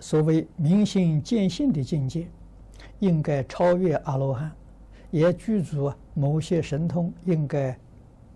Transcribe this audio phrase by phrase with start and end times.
[0.00, 2.28] 所谓明心见性的境界，
[3.00, 4.52] 应该超越阿罗汉，
[5.10, 7.78] 也具足某些神通，应该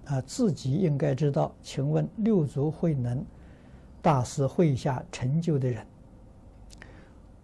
[0.07, 1.55] 啊自己应该知道。
[1.63, 3.25] 请问六祖慧能
[4.01, 5.87] 大师会下成就的人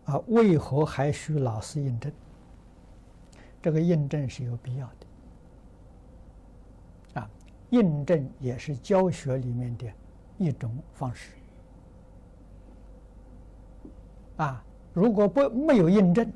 [0.06, 2.12] 啊，为何还需老师印证？
[3.62, 4.86] 这个印证是有必要
[7.14, 7.30] 的啊，
[7.70, 9.86] 印证也是教学里面的
[10.38, 11.32] 一种方式。
[14.38, 16.32] 啊，如果不没有印证，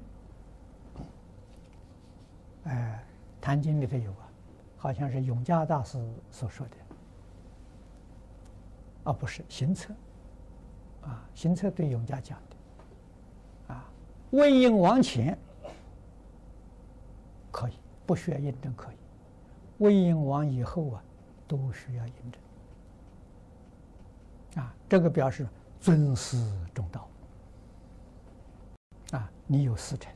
[2.64, 3.04] 哎，
[3.42, 4.28] 《坛经》里头有啊，
[4.76, 5.98] 好像是永嘉大师
[6.30, 6.76] 所说的，
[9.04, 9.94] 啊，不是行测，
[11.02, 13.88] 啊，行测对永嘉讲的，啊，
[14.30, 15.38] 问应王前
[17.52, 17.72] 可以
[18.04, 18.96] 不需要印证可以，
[19.78, 21.02] 问应王以后啊，
[21.46, 22.14] 都需要印
[24.54, 25.46] 证，啊，这个表示
[25.80, 26.36] 尊师
[26.74, 27.08] 重道。
[29.52, 30.10] 你有四成，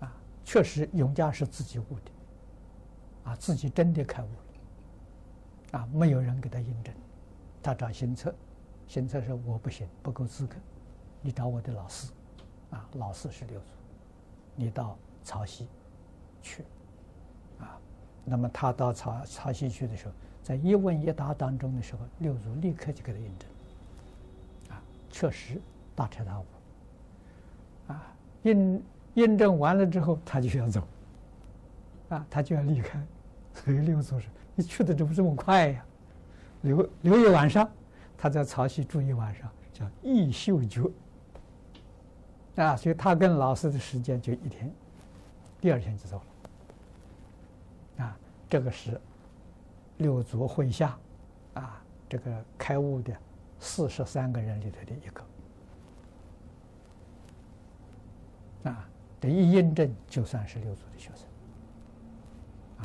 [0.00, 0.10] 啊，
[0.46, 2.10] 确实永嘉是自己悟的，
[3.24, 4.28] 啊，自己真的开悟
[5.72, 6.94] 了，啊，没有人给他印证，
[7.62, 8.34] 他找行策，
[8.88, 10.56] 行策说我不行，不够资格，
[11.20, 12.10] 你找我的老师，
[12.70, 13.66] 啊，老师是六祖，
[14.56, 15.68] 你到曹溪
[16.40, 16.64] 去，
[17.58, 17.78] 啊，
[18.24, 23.50] 那么他到曹曹溪去的时候，在一问一答当中的时候，六祖立刻就给他印证，
[24.70, 25.60] 啊，确实
[25.94, 26.46] 大彻大悟。
[27.88, 28.82] 啊，印
[29.14, 30.82] 印证完了之后，他就要走，
[32.08, 33.00] 啊，他就要离开。
[33.52, 35.84] 所以六祖说：“你去的怎么这么快呀？”
[36.62, 37.68] 留留一晚上，
[38.16, 40.82] 他在曹溪住一晚上，叫一宿觉。
[42.56, 44.70] 啊，所以他跟老师的时间就一天，
[45.60, 46.16] 第二天就走
[47.96, 48.04] 了。
[48.04, 48.16] 啊，
[48.48, 49.00] 这个是
[49.98, 50.98] 六祖会下，
[51.54, 53.12] 啊，这个开悟的
[53.58, 55.22] 四十三个人里头的一个。
[58.64, 58.88] 啊，
[59.20, 61.26] 这一印证就算是六祖的学生，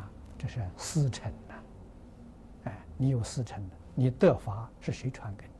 [0.00, 1.54] 啊，这是师承呐，
[2.64, 5.52] 哎，你有师承的，你得法是谁传给你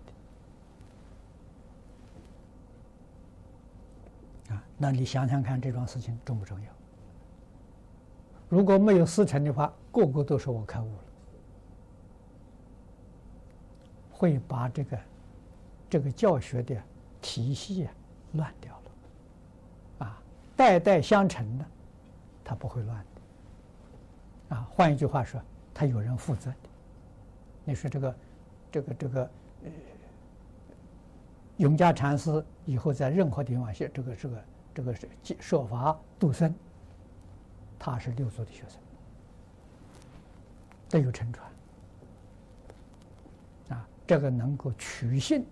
[4.50, 4.54] 的？
[4.54, 6.66] 啊，那你想想看，这桩事情重不重要？
[8.48, 11.04] 如果没有师承的话，个个都说我开悟了，
[14.12, 14.98] 会把这个
[15.90, 16.80] 这个教学的
[17.20, 17.92] 体系啊
[18.34, 18.82] 乱掉了。
[20.56, 21.64] 代代相承的，
[22.42, 24.56] 他不会乱的。
[24.56, 25.40] 啊，换一句话说，
[25.74, 26.56] 他有人负责的。
[27.64, 28.16] 你说这个，
[28.72, 29.30] 这个，这个，
[29.64, 29.70] 呃，
[31.58, 35.08] 永嘉禅师以后在任何地方写这个，这个，这个是
[35.40, 36.54] 说法度生，
[37.78, 38.78] 他是六祖的学生，
[40.88, 41.50] 都有承传。
[43.70, 45.44] 啊，这个能够取信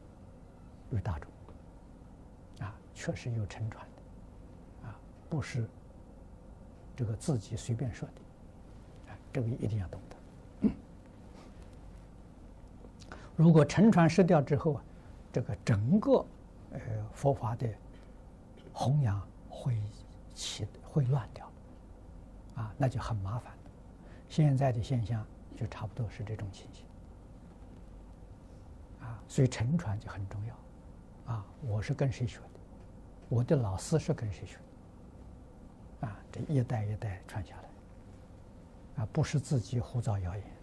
[0.90, 1.30] 于大众，
[2.66, 3.84] 啊，确实有承传。
[5.34, 5.68] 不是
[6.94, 10.68] 这个自己随便说的，啊，这个一定要懂得。
[13.34, 14.84] 如果沉船失掉之后啊，
[15.32, 16.24] 这个整个
[16.70, 16.80] 呃
[17.12, 17.68] 佛法的
[18.72, 19.76] 弘扬会
[20.36, 21.50] 起会乱掉，
[22.54, 23.52] 啊，那就很麻烦。
[24.28, 26.86] 现在的现象就差不多是这种情形，
[29.00, 32.60] 啊，所以沉船就很重要，啊，我是跟谁学的，
[33.28, 34.60] 我的老师是跟谁学的。
[36.04, 40.53] 啊，这一代一代传下来，啊，不是自己胡造谣言。